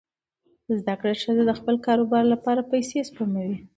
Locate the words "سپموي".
3.09-3.57